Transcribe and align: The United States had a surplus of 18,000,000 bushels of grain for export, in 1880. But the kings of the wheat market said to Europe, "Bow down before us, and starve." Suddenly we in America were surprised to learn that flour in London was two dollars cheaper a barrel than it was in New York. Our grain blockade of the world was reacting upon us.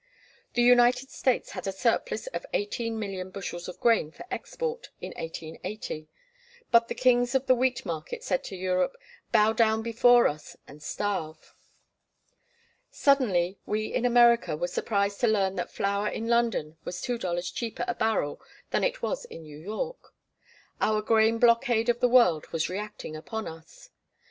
The 0.55 0.63
United 0.63 1.11
States 1.11 1.51
had 1.51 1.67
a 1.67 1.71
surplus 1.71 2.25
of 2.33 2.43
18,000,000 2.55 3.31
bushels 3.31 3.67
of 3.67 3.79
grain 3.79 4.09
for 4.09 4.25
export, 4.31 4.89
in 4.99 5.09
1880. 5.15 6.07
But 6.71 6.87
the 6.87 6.95
kings 6.95 7.35
of 7.35 7.45
the 7.45 7.53
wheat 7.53 7.85
market 7.85 8.23
said 8.23 8.43
to 8.45 8.55
Europe, 8.55 8.97
"Bow 9.31 9.53
down 9.53 9.83
before 9.83 10.27
us, 10.27 10.57
and 10.67 10.81
starve." 10.81 11.53
Suddenly 12.89 13.59
we 13.67 13.93
in 13.93 14.03
America 14.03 14.57
were 14.57 14.67
surprised 14.67 15.19
to 15.19 15.27
learn 15.27 15.55
that 15.57 15.69
flour 15.69 16.07
in 16.07 16.27
London 16.27 16.77
was 16.83 16.99
two 16.99 17.19
dollars 17.19 17.51
cheaper 17.51 17.85
a 17.87 17.93
barrel 17.93 18.41
than 18.71 18.83
it 18.83 19.03
was 19.03 19.25
in 19.25 19.43
New 19.43 19.59
York. 19.59 20.15
Our 20.81 21.03
grain 21.03 21.37
blockade 21.37 21.89
of 21.89 21.99
the 21.99 22.09
world 22.09 22.47
was 22.47 22.69
reacting 22.69 23.15
upon 23.15 23.47
us. 23.47 23.91